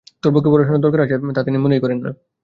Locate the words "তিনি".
1.43-1.57